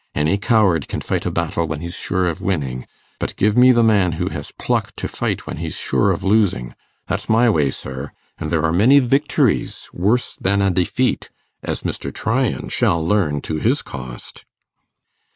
Any 0.15 0.39
coward 0.39 0.87
can 0.87 1.01
fight 1.01 1.27
a 1.27 1.29
battle 1.29 1.67
when 1.67 1.81
he's 1.81 1.93
sure 1.95 2.25
of 2.25 2.41
winning; 2.41 2.87
but 3.19 3.35
give 3.35 3.55
me 3.55 3.71
the 3.71 3.83
man 3.83 4.13
who 4.13 4.29
has 4.29 4.51
pluck 4.51 4.95
to 4.95 5.07
fight 5.07 5.45
when 5.45 5.57
he's 5.57 5.75
sure 5.77 6.09
of 6.09 6.23
losing. 6.23 6.73
That's 7.07 7.29
my 7.29 7.47
way, 7.51 7.69
sir; 7.69 8.11
and 8.39 8.49
there 8.49 8.63
are 8.63 8.73
many 8.73 8.97
victories 8.97 9.87
worse 9.93 10.35
than 10.37 10.59
a 10.59 10.71
defeat, 10.71 11.29
as 11.61 11.83
Mr. 11.83 12.11
Tryan 12.11 12.69
shall 12.69 13.05
learn 13.05 13.41
to 13.41 13.57
his 13.59 13.83
cost. 13.83 14.43